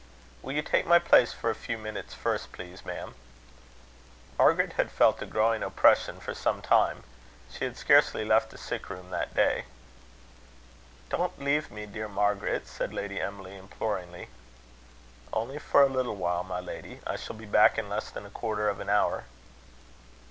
"Will 0.41 0.53
you 0.53 0.63
take 0.63 0.87
my 0.87 0.97
place 0.97 1.31
for 1.31 1.51
a 1.51 1.53
few 1.53 1.77
minutes 1.77 2.15
first, 2.15 2.51
please, 2.51 2.83
ma'am?" 2.83 3.13
Margaret 4.35 4.73
had 4.73 4.89
felt 4.89 5.21
a 5.21 5.27
growing 5.27 5.61
oppression 5.61 6.19
for 6.19 6.33
some 6.33 6.59
time. 6.59 7.03
She 7.51 7.65
had 7.65 7.77
scarcely 7.77 8.25
left 8.25 8.49
the 8.49 8.57
sick 8.57 8.89
room 8.89 9.11
that 9.11 9.35
day. 9.35 9.65
"Don't 11.09 11.37
leave 11.39 11.69
me, 11.69 11.85
dear 11.85 12.07
Margaret," 12.07 12.65
said 12.67 12.91
Lady 12.95 13.21
Emily, 13.21 13.55
imploringly. 13.55 14.29
"Only 15.31 15.59
for 15.59 15.83
a 15.83 15.87
little 15.87 16.15
while, 16.15 16.43
my 16.43 16.59
lady. 16.59 16.99
I 17.05 17.15
shall 17.15 17.35
be 17.35 17.45
back 17.45 17.77
in 17.77 17.87
less 17.87 18.09
than 18.09 18.25
a 18.25 18.31
quarter 18.31 18.69
of 18.69 18.79
an 18.79 18.89
hour." 18.89 19.25